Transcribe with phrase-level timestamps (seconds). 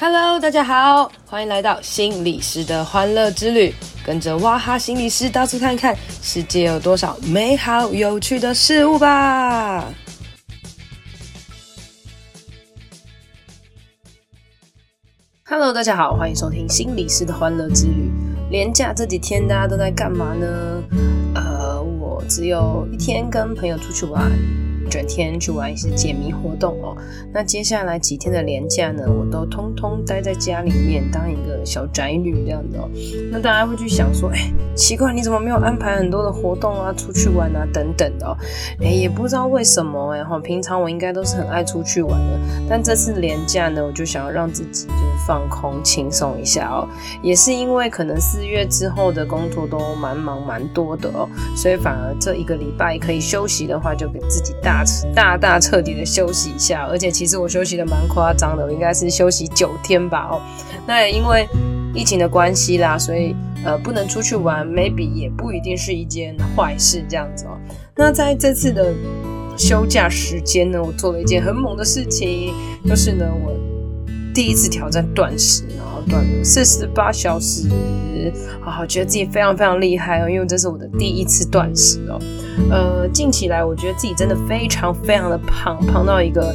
[0.00, 3.74] Hello，大家好，欢迎来到心理师的欢乐之旅，
[4.06, 9.92] 跟着哇哈心理师到处看看，世界有多少美好有趣的事物吧。
[15.44, 18.10] Hello，大家好，欢迎收听心理师的欢乐之旅。
[18.50, 20.82] 连假这几天大家都在干嘛呢？
[21.34, 24.30] 呃，我只有一天跟朋友出去玩。
[24.88, 26.96] 整天去玩一些解谜活动哦。
[27.32, 32.88] 那接下来几天的连假呢，我都通通待在家里面当一个小宅女这样的哦。
[33.30, 38.36] 那大家会去想说，哎，奇怪，你怎么没有安排很多的活动啊，出去玩啊等等的哦？
[38.80, 40.38] 哎，也不知道为什么哎哈。
[40.38, 44.92] 平常我应该都是很爱出去玩的，但这次连假呢，我就想要让自己就
[45.28, 46.88] 放空轻松一下哦。
[47.22, 54.82] 也是因为可能四月之后的工作都蛮忙蛮多的哦，所以反而这一个礼拜可以休息的话，就给自己大。
[55.14, 60.40] 大大彻底的休息一下，而且其实我休息的蛮夸张的，我应该是休息九天吧哦。
[60.86, 61.46] 那也因为
[61.92, 63.34] 疫情的关系啦，所以
[63.64, 67.58] 呃不能出去玩，maybe 也不一定是一件坏事这样子哦。
[67.96, 68.94] 那在这次的
[69.58, 72.54] 休假时间呢，我做了一件很猛的事情，
[72.86, 73.52] 就是呢我
[74.38, 77.68] 第一次挑战断食，然后断了四十八小时，
[78.60, 82.20] 好好觉得自己非常非常厉害哦，因为这是我的第一次断食哦。
[82.70, 86.54] 呃，近期来我觉得自己真的非常非常的胖，胖到一个、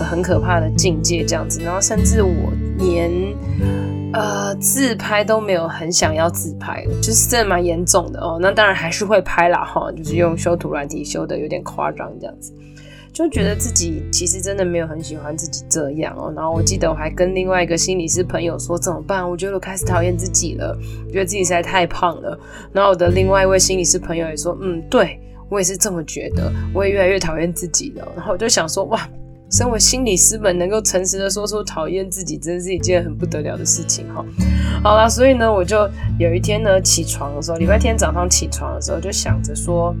[0.00, 3.12] 很可怕的境界这样子，然后甚至我连
[4.14, 8.38] 呃自拍都没有很想要自拍，就是真的蛮严重的哦。
[8.40, 12.54] 那当然还是会拍啦哈，就是用修图软体修的有点夸张这样子，
[13.18, 16.32] 就觉得自己其实真的没有很喜欢自己这样哦。
[16.36, 19.28] 然后我记得我还跟另外一个心理师朋友说怎么办？
[19.28, 20.78] 我觉得我开始讨厌自己了，
[21.10, 22.38] 觉得自己实在太胖了。
[22.72, 25.20] 然后我的另外一位心理师朋友也说，嗯，对。
[25.50, 28.06] 我也是这么觉得，我也越来越讨厌自己了。
[28.14, 29.08] 然后我就想说，哇，
[29.50, 34.22] 身为心理师们能够诚实的说出讨厌自己，真是一件很不得了的事情哈。
[34.82, 39.96] 好啦，所以呢，我就有一天呢起床的时候，礼拜天早上起床的时候，就想着说，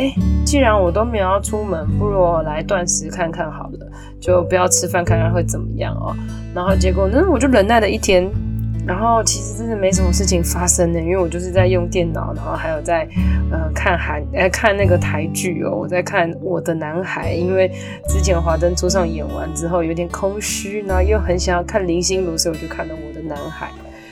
[0.00, 0.14] 哎，
[0.46, 3.86] 既然我都没有要出门，不如我来断食看看好了，
[4.18, 6.16] 就不要吃饭看看会怎么样哦。
[6.54, 8.26] 然后结果呢，我就忍耐了一天。
[8.86, 13.06] 然后其实真的没什么事情发生的，因为我就是在用电脑，然后还有在
[13.52, 17.70] 呃看韩呃看那个台剧哦，我在看《我的男孩》，因为
[18.08, 23.66] 之前华灯初上演完之后有点空虚，然后又很想要看林心如，所以我就看了《我的男孩》，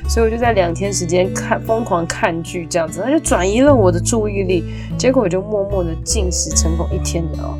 [0.06, 4.64] 所以我就在两天时间看疯狂看剧这样子，那就转移了我的注意力，
[4.98, 7.58] 结果我就默默的进食成功一天了哦。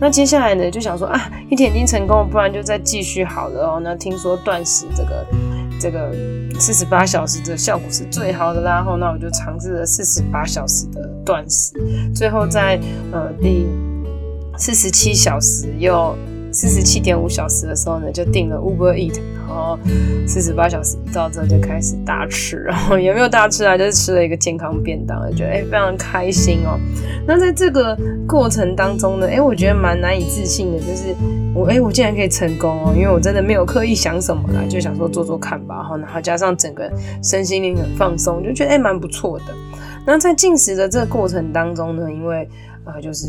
[0.00, 3.80] 那接下来呢就想说啊，一天已经成功，不然就再继续好了哦。
[3.82, 5.26] 那听说断食这个。
[5.80, 6.12] 这个
[6.58, 11.72] 四十八小时的效果是最好的啦，然后那我就尝试了四十八小时的断食，
[12.12, 12.80] 最后在
[13.12, 13.64] 呃第
[14.56, 16.18] 四十七小时又
[16.58, 19.78] 四十七点五小时的时候呢，就订了 Uber Eat，然后
[20.26, 23.78] 四十八小时一到之后就开始大吃，然后有没有大吃啊？
[23.78, 26.76] 就是吃了一个健康便当，就觉得哎非常开心哦。
[27.24, 27.96] 那在这个
[28.26, 31.14] 过程当中呢，哎我觉得蛮难以置信的，就是。
[31.54, 32.92] 我哎，我竟然可以成功哦！
[32.94, 35.88] 因为我真的没有刻意想什么啦，就想说做做看吧。
[35.98, 36.88] 然后加上整个
[37.20, 39.46] 身心灵很放松，就觉得哎，蛮不错的。
[40.06, 42.48] 那在进食的这个过程当中呢，因为
[42.84, 43.26] 呃，就是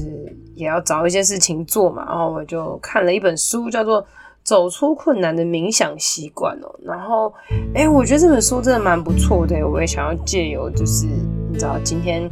[0.60, 4.04] 也要找一些事情做嘛，然后我就看了一本书，叫做
[4.44, 6.76] 《走出困难的冥想习惯》哦。
[6.84, 7.34] 然后
[7.74, 11.06] 哎，我觉得这本书真的蛮不错的，我也想要借由就是
[11.50, 12.30] 你知道今天。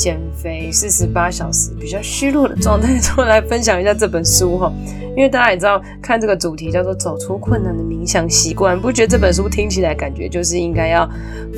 [0.00, 4.72] 减肥四十八小时比较虚弱的状态 中来分享一下这本书哈，
[5.14, 11.06] 因为大家也知道看这个主题叫做走出困难的冥想习惯，不觉得这本书听起来感觉就是应该要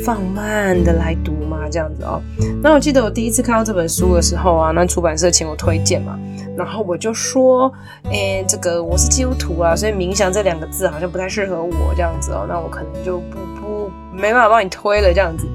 [0.05, 1.69] 放慢的来读吗？
[1.71, 2.21] 这样子哦。
[2.61, 6.19] 那我记得我第一次看到这本书的时候啊，那出版社请我推荐嘛，
[6.57, 7.73] 然后我就说，
[8.11, 15.47] 诶，这个我是基督徒啊，所以冥想这两个字好像不太适合我这样子哦，那我可能就不不没办法帮你推了这样子。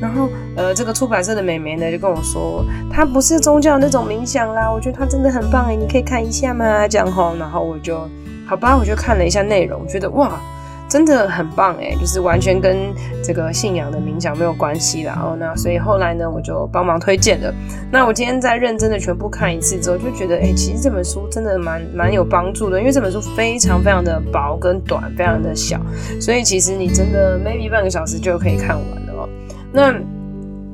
[0.00, 6.86] 然后，呃，这个出版社的美眉呢，就跟我说，它不是宗教那种冥想啦，我觉得它真的很棒诶，你可以看一下吗？
[6.86, 8.08] 这样吼，然后我就，
[8.46, 10.40] 好吧，我就看了一下内容，觉得哇，
[10.88, 12.94] 真的很棒诶，就是完全跟
[13.24, 15.18] 这个信仰的冥想没有关系啦。
[15.20, 17.52] 哦，那所以后来呢，我就帮忙推荐了。
[17.90, 25.80] 那我今天在认真的全部看一次之后，就觉得，诶，其实这本书真的蛮蛮有帮助的，因为这本书非常非常的薄跟短，非常的小，
[26.20, 29.07] 所以其实你真的 maybe 半个小时就可以看完。
[29.72, 29.92] 那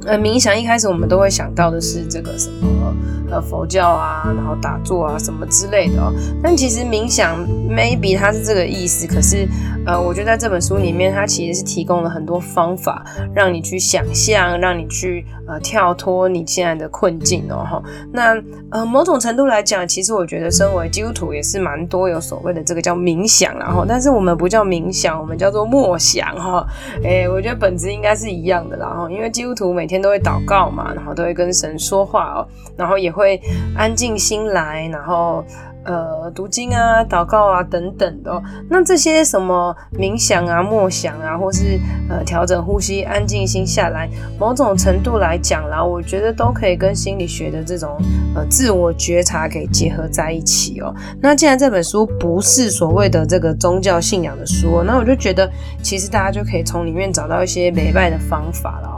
[0.06, 2.83] 呃，冥想一开始我们都会想到的是这个什么
[3.30, 6.12] 呃佛教啊，然后打坐啊什么之类的哦。
[6.42, 7.38] 但其实冥想
[7.68, 9.48] maybe 它是这个意思，可是
[9.86, 13.04] 呃，我觉得在这本书里面，它其实是提供了很多方法，
[13.34, 17.64] 让你去想象，让你去呃跳脱你现在的困境哦。
[17.64, 17.82] 哈，
[18.12, 18.34] 那
[18.70, 26.66] 呃某种程度来讲，其实我觉得身为基督徒也是蛮多有所谓的这个叫冥想，然后但是我们不叫冥想，我们叫做默想哈。
[27.02, 33.40] 诶，我觉得本质应该是一样的啦哈，因为基督徒每天都会祷告嘛，然后都会跟神说话哦，然后也会
[33.76, 35.44] 安静心来，然后。
[35.86, 38.42] 呃，读经啊、祷告啊等等的哦。
[38.70, 41.78] 那这些什么冥想啊、默想啊，或是
[42.08, 44.08] 呃调整呼吸、安静心下来，
[44.40, 47.98] 某种程度来讲啦，我觉得都可以跟心理学的这种
[48.34, 50.90] 呃自我觉察给结合在一起哦。
[51.20, 55.46] 那既然这本书不是所谓的这个宗教信仰的书，那我就觉得
[55.82, 58.93] 其实大家就可以从里面找到一些礼拜的方法了。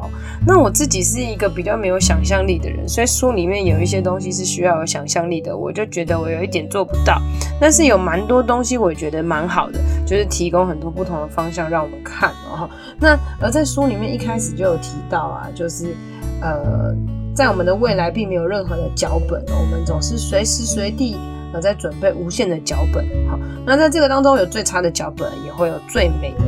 [0.48, 7.20] 那我自己是一个比较没有想象力的人，所以书里面有一些东西是需要有想象力的，我就觉得我有一点做不到。
[7.60, 12.70] 但是有蛮多东西我觉得蛮好的，就是提供很多不同的方向让我们看哦。
[13.00, 15.96] 那而在书里面一开始就有提到啊，就是
[16.40, 16.94] 呃，
[17.34, 21.16] 在我们的未来并没有任何的脚本，我们总是随时随地
[21.52, 23.04] 呃在准备无限的脚本。
[23.28, 26.44] 好，那在这个当中有最差的脚本，也会有最美的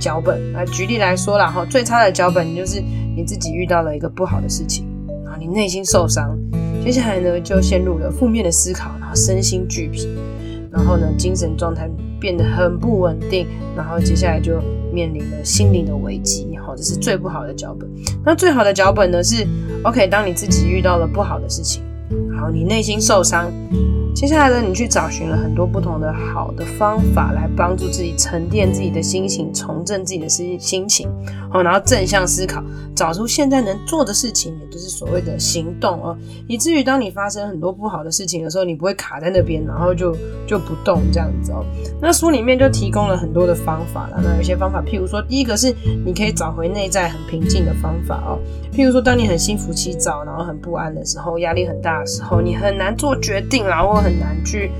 [0.00, 0.40] 脚本。
[0.52, 2.82] 那举例来说啦，哈，最差的脚本就是。
[3.16, 4.86] 你自己遇到了一个不好的事情，
[5.24, 6.38] 然后你内心受伤，
[6.84, 10.08] 接下来呢就陷入了负面的思考，然后身心俱疲，
[10.70, 14.60] 然后呢精神状态变得很不稳定，然后接下来就
[14.92, 17.88] 面临了心灵的危机，好，这是最不好的脚本。
[18.24, 19.46] 那最好的脚本呢是
[19.82, 21.82] ，OK，当你自己遇到了不好的事情，
[22.30, 23.52] 然后你内心受伤。
[24.14, 31.08] 接下来呢，你去找寻了很多不同的好的方法来帮助自己沉淀自己的心情，重振自己的心心情，
[31.52, 32.62] 哦，然后正向思考，
[32.94, 36.16] 找出现在能做的事情，也就是所谓的行动哦，
[36.46, 40.14] 以至于当你发生很多不好的事情的时候，你不会卡在那边，然后就
[40.46, 41.64] 就不动这样子哦。
[42.00, 45.74] 那书里面就提供了很多的方法了，那有些方法，譬如说，第一个是
[46.04, 48.38] 你可以找回内在很平静的方法哦，
[48.72, 54.01] 譬如说，当你很心浮气躁，然后很不安的时候，压力很大的时候，你很难做决定，然后。
[54.02, 54.70] 很难去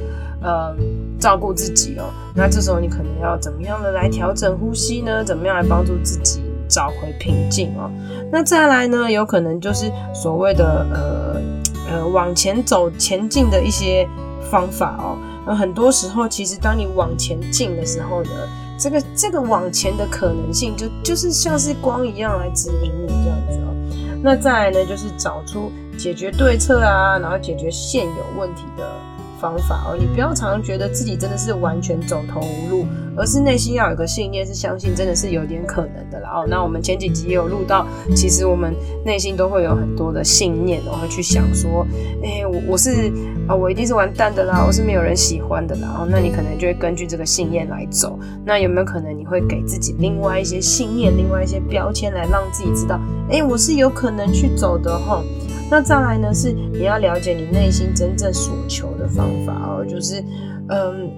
[0.42, 0.74] 呃
[1.18, 5.22] 照顾自己哦，那这时候你可能要怎么样的来调整呼吸呢？
[5.24, 7.90] 怎么样来帮助自己找回平静哦？
[8.32, 11.40] 那再来呢，有可能就是所谓的呃
[11.90, 14.08] 呃往前走前进的一些
[14.50, 15.16] 方法哦。
[15.46, 18.30] 那很多时候，其实当你往前进的时候呢，
[18.78, 23.74] 这个这个往前的可能性就就是像是光一样来指引你这样子哦。
[24.22, 28.84] 那再来呢，就是找出解决对策啊，然后解决现有问题的。
[29.42, 32.86] 方法哦，你不要常常觉得自己真的是完全走投无路，
[33.16, 36.46] 而是内心要有一个信念，是相信真的是有点可能的啦哦。
[36.48, 37.84] 那我们前几集也有录到，
[38.14, 38.72] 其实我们
[39.04, 41.84] 内心都会有很多的信念，然后去想说，
[42.22, 43.12] 哎，我我是
[43.48, 45.96] 啊，我一定是完蛋的啦，我是没有人喜欢的啦。
[45.98, 48.16] 哦，那你可能就会根据这个信念来走。
[48.44, 55.20] 那有没有可能你会给自己另外一些信念，另外一些标签，来让自己知道，哎，我是有可能去走的哈。
[55.70, 60.22] 那再来呢，是你要了解你内心真正所求的方法哦，就是，
[60.68, 61.10] 嗯，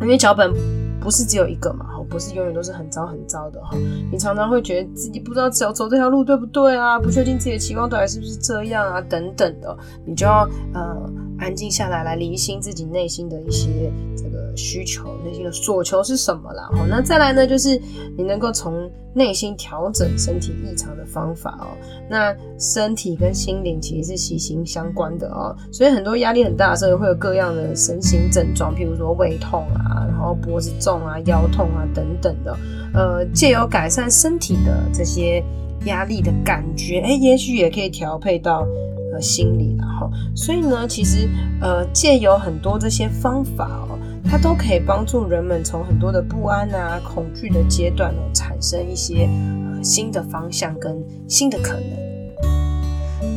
[0.00, 0.52] 因为脚本
[1.00, 3.76] 不是只有一个嘛，哈，不是永远都是很糟很糟的哈。
[4.12, 9.76] 你常常会觉得自己不知道走走这条路对不对啊，不确定自己的期望到底是不是这样啊，等等的，
[10.06, 10.96] 你就要呃
[11.42, 14.40] 安静下来，来厘清自己内心的一些这个。
[14.54, 16.68] 需求内心的所求是什么啦？
[16.74, 17.80] 好，那再来呢，就是
[18.18, 21.68] 你能够从内心调整身体异常的方法哦。
[22.06, 32.54] 那身体跟心灵其实是息息相关的哦，所以很多压力很大的时候会有各样的身心症状，譬如说胃痛啊，然后脖子重啊、腰痛啊等等的。
[32.92, 35.42] 呃，借由改善身体的这些
[35.86, 38.66] 压力的感觉，哎，也许也可以调配到
[39.12, 40.10] 和心理然后。
[40.34, 41.28] 所以呢，其实
[41.60, 43.98] 呃，借由很多这些方法哦。
[44.24, 50.96] 它都可以帮助人们从很多的不安啊、恐惧的阶段呢，产生一些呃新的方向跟
[51.28, 52.01] 新的可能。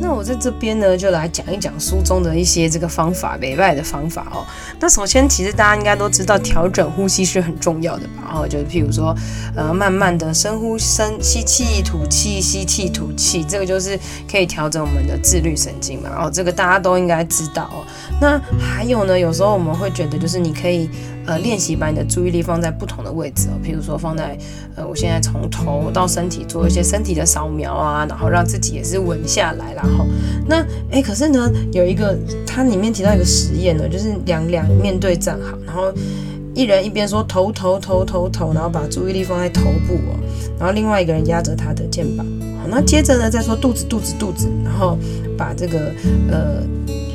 [0.00, 4.44] 那我在这边呢，就来讲一讲书中的一些这个方法，礼拜的方法哦。
[4.78, 8.34] 那首先，其实大家应该都知道，调整呼吸是很重要的吧？
[8.34, 9.14] 哦，就是譬如说，
[9.54, 13.98] 呃，慢慢的深呼深吸气吐气，吸气吐气，这个就是
[14.30, 16.10] 可以调整我们的自律神经嘛。
[16.16, 17.84] 哦，这个大家都应该知道哦。
[18.20, 20.90] 那还有呢，有时候我们会觉得，就是你可以。
[21.26, 24.38] 呃，练习把你的注意力放在不同的位置哦，譬如说放在
[24.76, 30.06] 呃，我现在从头到身体做一些身体的扫描啊，然后让自己也是稳下来，然后
[30.48, 32.16] 那诶，可是呢，有一个
[32.46, 35.92] 它里面提到一个实验呢，就是两两面对站好，然后
[36.54, 40.14] 一人一边说头头头头头，然后把注意力放在头部哦，
[40.58, 42.24] 然后另外一个人压着他的肩膀，
[42.62, 44.96] 好，那接着呢再说肚子肚子肚子，然后
[45.36, 45.92] 把这个
[46.30, 46.62] 呃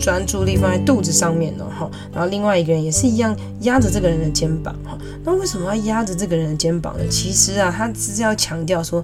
[0.01, 7.03] 专注力放在肚子上面呢哈，然后另外一个人也是一样压着这个人的肩膀哈，那为什么要压着这个人的肩膀呢？
[7.09, 9.03] 其实啊，他只是要强调说。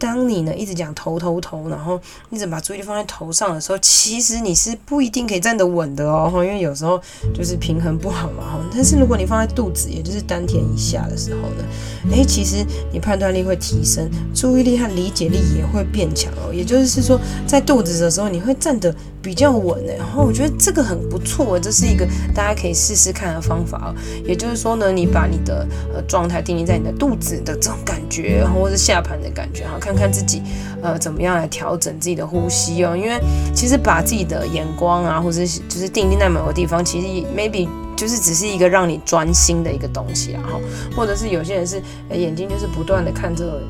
[0.00, 6.98] 当你呢一直讲头头头，然后一直把注意力放在头上的时候，其实你是不一定可以站得稳的哦，因为有时候
[7.34, 8.60] 就是平衡不好嘛哈。
[8.72, 16.50] 但是如果你放在肚子，也就是丹田以下的时候呢，诶，其实你判断力会提升，注意力和理解力也会变强哦。
[16.50, 18.90] 也就是说，在肚子的时候，你会站得
[19.22, 19.96] 比较稳诶。
[19.98, 23.94] 然后我觉得这个很不错，这是一个大家可以试试看的方法哦。
[24.24, 29.78] 也就是说呢，你把你的呃状态定义在你的肚子的这种感觉，或者是下盘的感觉哈。
[29.80, 30.42] 看看自己，
[30.82, 32.96] 呃，怎么样来调整自己的呼吸哦？
[32.96, 33.20] 因为
[33.54, 40.60] 其实把自己的眼光啊，或者是就是定定在某个地方，其实 maybe 就是只是一个让你专心的一个东西啊，哈。
[40.96, 43.60] 或者是有些人是眼睛就是不断的看着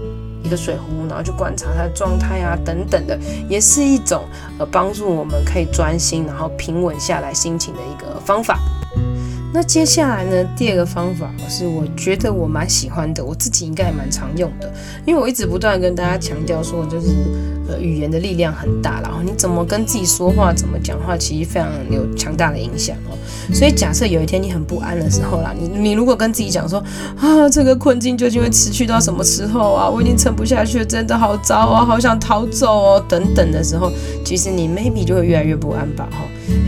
[0.43, 3.19] 一个水壶，然后去观察它的状态啊，等等的，
[3.49, 4.25] 也是一种
[4.59, 8.59] 呃帮助我们可以专心，然后平稳下来心情的一个方法。
[9.53, 14.73] 那接下来呢，第二个方法是我觉得我蛮喜欢的，我自己应该也蛮常用的，
[15.05, 17.09] 因为我一直不断跟大家强调说，就是
[17.69, 23.19] 呃语言的力量很大，然后你怎么跟自己说话，怎么讲话，其实非常有强大的影响哦。
[23.53, 26.79] 所以假设有一天你很不安的时候啦，你你如果跟自己讲说
[27.19, 29.89] 啊，这个困境究竟会持续到什么时候啊？
[29.89, 33.91] 我已经撑不下去了，真的好糟啊，好想逃走哦，等等的时候，
[34.25, 36.19] 其实你 maybe 就会越来越不安吧，哈。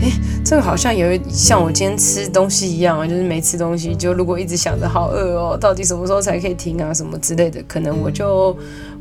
[0.01, 0.11] 诶，
[0.43, 8.55] 这个好像有像我今天吃东西一样啊，就是没吃东西，就如果一直想着好饿哦，到底什么时候才可以停啊，什么之类的，可能我就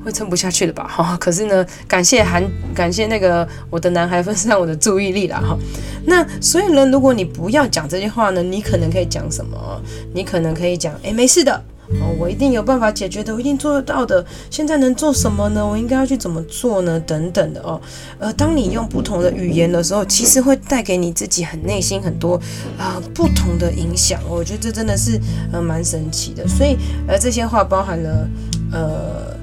[0.04, 1.16] 会撑不下去了吧，哈。
[1.20, 2.42] 可是呢，感谢韩，
[2.74, 5.56] 感谢那个我的男孩分散我的注意力了，哈。
[6.04, 9.80] 那所以呢，如果你不要讲这些话呢，你可能可以讲什么？
[10.14, 11.62] 你可能可以讲，诶，没事的。
[12.00, 14.24] 哦，我一定有办法解决的，我一定做得到的。
[14.50, 15.66] 现在能做什么呢？
[15.66, 16.98] 我应该要去怎么做呢？
[17.00, 17.80] 等等的哦。
[18.18, 22.40] 呃，当你用不同的语言的时候，其实会带给你自己很内心很多
[22.78, 24.20] 啊、不同的影响。
[24.28, 25.20] 我觉得这真的是
[25.52, 26.46] 呃蛮神奇的。
[26.48, 28.28] 所以呃这些话包含了
[28.72, 29.41] 呃。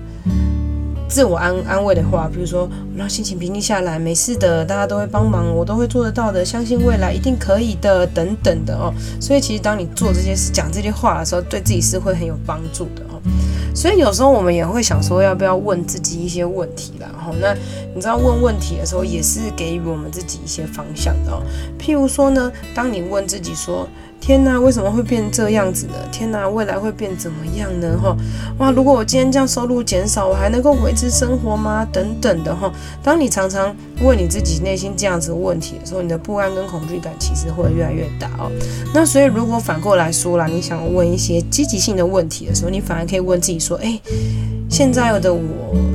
[1.10, 8.94] 自我安安慰的话，比如说让心情平静下来，没事的，大家都会帮忙，我都会做得到的，相信未来一定可以的，等等的哦。
[9.20, 13.20] 所以其实当你做这些事、讲这些话的时候，对自己是会很有帮助的哦。
[13.74, 17.10] 所以有时候我们也会想说，要不要问自己一些问题啦？
[17.18, 17.54] 然后那
[17.96, 21.42] 你知道问问题的时候，也是给予我们自己一些方向的哦。
[21.80, 23.88] 譬如说呢，当你问自己说，
[24.30, 25.94] 天呐，为什么会变这样子呢？
[26.12, 27.98] 天呐，未来会变怎么样呢？
[28.00, 28.16] 哈，
[28.60, 31.84] 哇，如果我今天这样收入减少，我还能够维持生活吗？
[31.92, 32.72] 等等的哈。
[33.02, 38.52] 当你常常问你自己内心这样子的问题的时候，你的不安跟恐惧感其实会越来越大哦。
[38.94, 44.00] 那所以如果反过来说啦，你想问一些积极性的问题的时候，你反而可以问自己说：诶，
[44.70, 45.42] 现在的我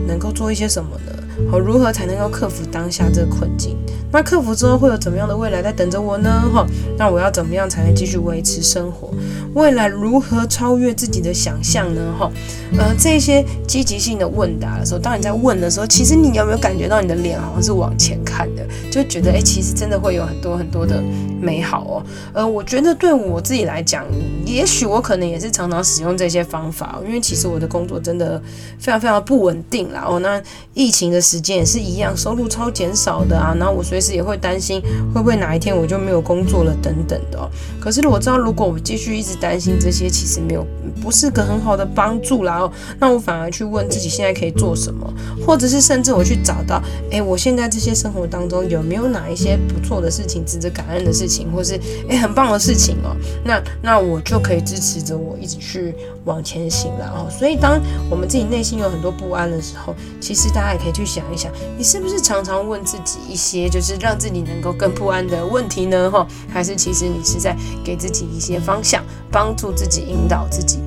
[0.08, 1.12] 能够做一些什么呢？
[1.50, 3.76] 好，如何才能够克服当下这个困境？
[4.12, 6.48] 那克服之后会有怎么样的未来在等着我呢？
[6.52, 6.64] 哈，
[6.96, 9.10] 那我要怎么样才能继续维持生活？
[9.54, 12.00] 未来如何超越自己的想象呢？
[12.16, 12.30] 哈，
[12.78, 21.02] 呃，这些积极性的问答的时候，当你在问的时候，其实你有没有感觉到你的脸好像是往前看的，就觉得诶，其实真的会有很多很多的
[21.40, 22.02] 美好哦。
[22.32, 24.04] 呃，我觉得对我自己来讲，
[24.46, 28.40] 也许我可能也是常常使用这些方法，因为其实我的工作真的
[28.78, 30.04] 非常非常不稳定啦。
[30.08, 30.40] 哦，那
[30.72, 34.04] 疫情的时间也是一样，收入超减少的啊，然后我随时。
[34.14, 34.80] 也会担心
[35.12, 37.50] 会不会哪一天我就没有工作了等等的哦。
[37.80, 40.64] 可是我知道，如果我继续一直担心这些，其实没有
[41.02, 42.70] 不是个很好的帮助啦哦。
[43.00, 45.12] 那我反而去问自己现在可以做什么，
[45.44, 53.16] 或者是甚至我去找到，诶，我现在这些生活当中有没有哪一些不错的事情、值得感恩的事情，或是诶很棒的事情哦。
[53.44, 57.26] 那那我就可以支持着我一直去往前行了哦。
[57.30, 63.94] 所以当我们自己内心有很多不安的时候，其实大家也可以去想一想，你是不是常常问自己一些就是。
[64.04, 66.10] 让自己能够更不安的问题呢？
[66.10, 70.80] 哈，还是其实你是在给自己一些方向，帮助自己引导自己。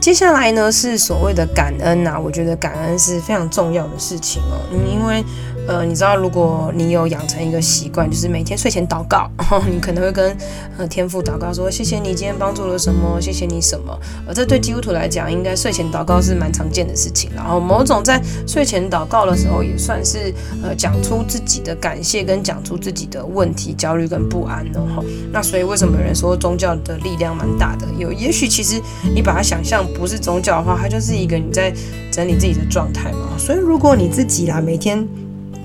[0.00, 5.22] 接下来呢是所谓的感恩呐，我觉得感恩是非常重要的事情哦，因为。
[5.68, 9.30] 呃，你知道，如果你有养成一个习惯，就是每天睡前祷告，
[9.70, 10.34] 你可能会跟
[10.78, 13.94] 呃天父祷告说：“谢谢你今天帮助了什么，谢谢你什么。”
[14.26, 17.30] 呃，这对基督徒来讲，应该睡前祷告是蛮常见的事情。
[17.36, 20.32] 然后，某种在睡前祷告的时候，也算是
[20.62, 25.04] 呃讲出自己的感谢，跟讲出自己的问题、焦虑跟不安的哈。
[25.30, 27.86] 那所以，为什么有人说宗教的力量蛮大的？
[27.98, 28.80] 有，也许其实
[29.14, 31.70] 你把它想象不是宗教的话，它就是一个你在
[32.10, 33.36] 整理自己的状态嘛。
[33.36, 35.06] 所以，如果你自己啦，每天。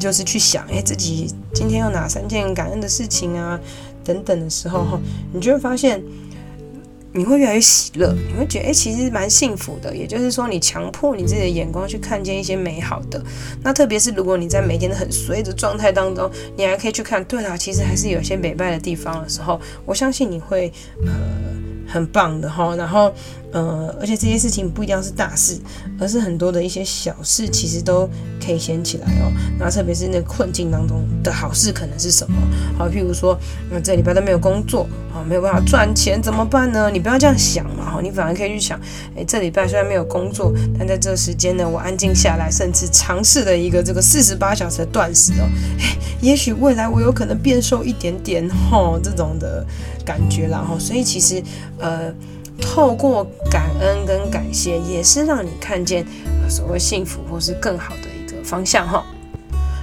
[0.03, 3.57] 就是去想，哎，自己今天有哪三件感恩的事情啊，
[4.03, 4.99] 等等的时候哈，
[5.31, 6.03] 你就会发现，
[7.13, 9.95] 你会越来越喜乐，你会觉得诶，其实蛮幸福的。
[9.95, 13.23] 也就是说，你强迫你自己的眼光去看见一些美好的。
[13.63, 20.69] 那特别是如果你在每天的很衰的状态当中，你还可以去看，对啦，其实还是有些美败的地方的时候，我相信你会
[21.05, 21.11] 呃
[21.87, 22.75] 很棒的哈。
[22.75, 23.13] 然后。
[23.53, 25.59] 呃，而且这些事情不一定要是大事，
[25.99, 28.09] 而是很多的一些小事，其实都
[28.43, 29.31] 可以掀起来哦。
[29.59, 32.35] 那特别是那困境当中的好事可能是什么？
[32.77, 33.37] 好，譬如说，
[33.69, 36.89] 那这礼拜都没有工作，好，没有办法赚钱，怎么办呢？
[36.91, 38.79] 你不要这样想嘛，哈，你反而可以去想，
[39.15, 45.45] 诶，这礼拜虽然没有工作，但在这时间呢，我安静下来，甚至尝试了一个这个四十八小时的断食哦，
[46.21, 49.63] 也许未来我有可能变瘦一点点，哈，这种的
[50.03, 51.39] 感觉啦，哈，所以其实，
[51.77, 52.11] 呃。
[52.63, 56.05] 透过感恩跟感谢，也是让你看见
[56.49, 59.05] 所谓幸福或是更好的一个方向哈。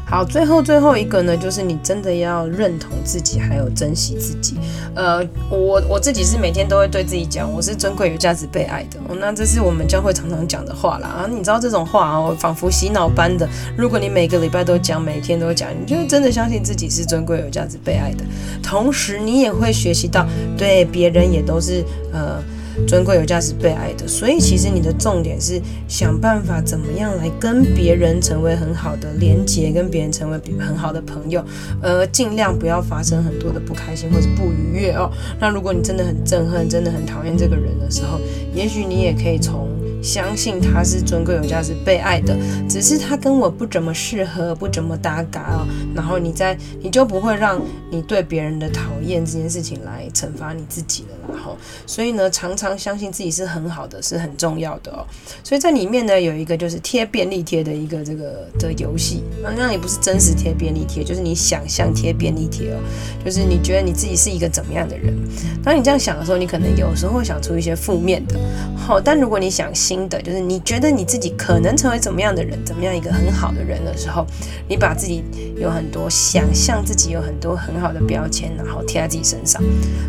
[0.04, 4.56] 好，最后最后一个呢，就是你真的要认同自己，还有珍惜自己。
[4.92, 8.98] 呃，我我自己是每天都会对自己讲，我是尊贵、有价值、被爱的。
[9.20, 11.06] 那这是我们教会常常讲的话啦。
[11.06, 13.48] 啊，你知道这种话哦，仿佛洗脑般的。
[13.76, 18.24] 如果你每个礼拜都讲，每天都讲，你就真的相信自己是尊贵、有价值、被爱的。
[18.60, 20.26] 同时，你也会学习到，
[20.58, 22.42] 对别人也都是呃。
[22.86, 31.44] 尊贵、有价值、被爱的，所以其实你的重点是想办法怎么样来跟别人成为很好的连接，跟别人成为很好的朋友，
[31.80, 35.10] 而尽量不要发生很多的不开心或者不愉悦哦。
[35.38, 38.20] 那如果你真的很憎恨、真的很讨厌这个人的时候，
[38.54, 39.69] 也许你也可以从。
[40.02, 42.36] 相信他是尊贵、有价值、被爱的，
[42.68, 45.66] 只是他跟我不怎么适合，不怎么搭嘎哦。
[45.94, 51.08] 然后你在，你就不会让你对别人的讨厌这件事情来惩罚你自己了。
[51.32, 55.04] 然后，所以呢，常常相信自己是很好的，是很重要的哦。
[55.44, 62.78] 所以在里面呢，有一个就是贴便利贴的一个这个的游戏，那那也不是真实贴便利贴，就是你想象贴便利贴哦。
[63.24, 65.14] 就是你觉得你自己是一个怎么样的人？
[65.62, 68.38] 当你这样想的时候，你可能有时候会想出一些负面的。
[68.76, 69.70] 好，但如果你想。
[69.90, 74.24] 新的就是你觉得你自己可能成为怎么样的人，怎么样一个很好的人的时候，
[74.68, 75.24] 你把自己
[75.56, 79.60] 有很多想象自己有很多很好的标签，然后贴在自己身上。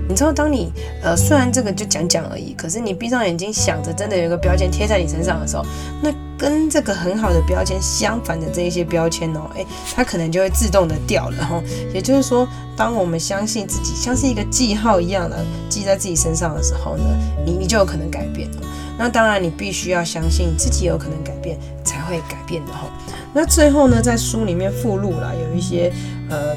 [0.07, 0.71] 你知道，当你
[1.01, 5.65] 呃虽然这个就讲讲而已，可是你闭上眼睛想着真的有一个标签贴在你身上的时候，
[6.03, 9.63] 那跟这个很好的标签相反的这一些标签哦，诶，
[9.95, 11.61] 它可能就会自动的掉了哈。
[11.93, 17.03] 也就是说，当我们相信自己像是一个记号一样的记在自己身上的时候呢，
[17.45, 18.49] 你你就有可能改变。
[18.97, 22.87] 那当然，你必须要相信自己有可能改变，才会改变的吼。
[23.33, 25.93] 那最后呢，在书里面附录了有一些
[26.27, 26.55] 呃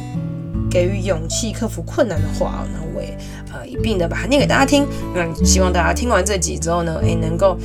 [0.71, 3.17] 给予勇气克服困难的话，那我也
[3.53, 4.87] 呃一并的把它念给大家听。
[5.15, 7.57] 那希望大家听完这集之后呢，诶，能够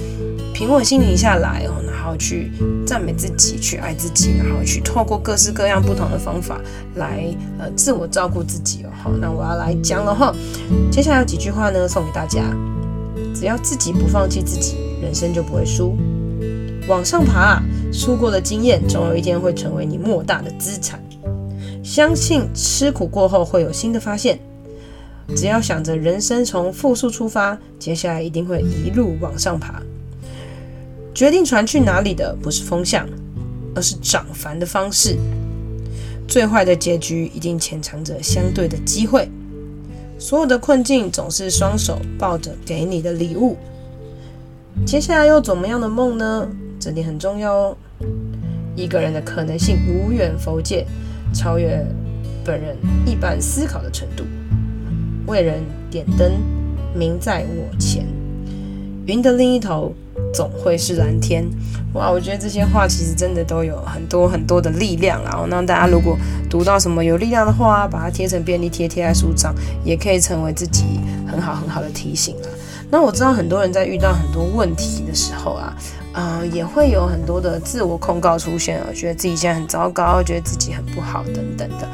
[0.59, 2.51] 平稳心灵下来哦，然后去
[2.85, 6.59] 赞美自己，去爱自己，然后去透过各式各样不同的方法
[6.95, 8.89] 来呃自我照顾自己哦。
[9.01, 10.35] 好，那我要来讲了哈。
[10.91, 12.43] 接下来有几句话呢，送给大家。
[13.33, 15.95] 只要自己不放弃自己，人生就不会输。
[16.89, 21.01] 往上爬，输过的经验总有一天会成为你莫大的资产。
[21.81, 24.37] 相信吃苦过后会有新的发现。
[25.33, 29.81] 只要想着人生从负数出发，接下来一定会一路往上爬。
[31.19, 33.05] 决定船去哪里的不是风向，
[33.75, 35.17] 而是涨帆的方式。
[36.29, 39.29] 最坏的结局一定潜藏着相对的机会。
[40.17, 43.57] 所有的困境总是双手抱着给你的礼物。
[44.85, 46.47] 接下来又怎么样的梦呢？
[46.79, 47.77] 这点很重要哦。
[48.77, 50.85] 一个人的可能性无远弗届，
[51.33, 51.85] 超越
[52.45, 54.23] 本人一般思考的程度。
[55.27, 56.31] 为人点灯，
[56.95, 58.05] 明在我前。
[59.05, 59.93] 云的另一头。
[60.33, 61.43] 总会是蓝天，
[61.93, 62.09] 哇！
[62.11, 65.21] 我觉得这些话其实真的都有很多很多的力量。
[65.23, 66.17] 然后，那大家如果
[66.49, 72.47] 读到什么有力量的话，把它贴成便利贴贴在书上，也可以成为自己很好很好的提醒啊。
[72.91, 75.75] 那我知道很多人在遇到很多问题的时候啊，
[76.13, 81.87] 呃，也会有很多的自我控告出现啊，觉得自己现在很糟糕，觉得自己很不好等等的。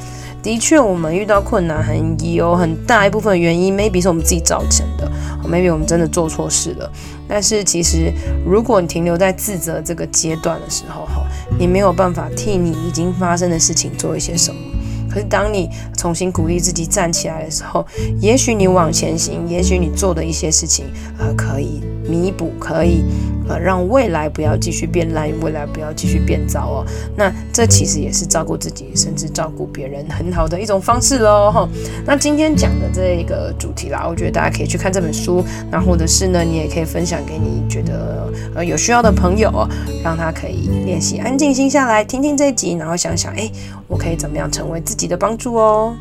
[0.45, 5.11] 的确，我们遇到困难很有很大一部分原因，maybe 是我们自己造成的
[5.43, 6.87] ，maybe 我们真的做错事了。
[7.27, 8.13] 但是其实，
[8.45, 11.25] 如果你停留在自责这个阶段的时候，哈，
[11.57, 14.61] 你没有办法替你已经发生的事情做一些什么。
[15.09, 17.83] 可是当你重新鼓励自己站起来的时候，
[18.21, 20.85] 也许你往前行，也许你做的一些事情，
[21.17, 23.03] 呃，可以弥补，可以。
[23.47, 26.85] 呃，让未来不要继续变烂，未来不要继续变糟哦。
[27.15, 31.51] 那这其实也是照顾自己，甚至照顾别人很好的一种方式喽。
[31.51, 31.69] 哈，
[32.05, 39.51] 那今天讲的这一个主题啦，我觉得大家可以去看这本书，那或者是呢，你也可以分享给你觉得呃有需要的朋友，
[40.03, 43.49] 让他可以练习安静心下来，听听这一集，然后想想，哎，
[43.87, 45.95] 我可以怎么样成为自己的帮助哦。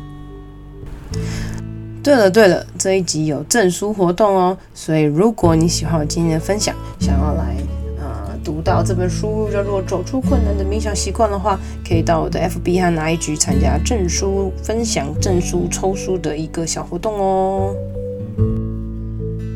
[2.05, 7.55] 对了对了，这一集有证书活动哦，所以如果你喜欢我今天的分享，想要来
[7.99, 17.75] 啊、呃、读到这本书叫做《走出困难的冥想习惯》的话，可以到我的 FB 和 IG 参加证书分享、证书抽书的一个小活动哦。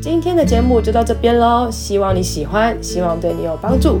[0.02, 4.00] 今天的节目就到这边喽，希望你喜欢，希望对你有帮助。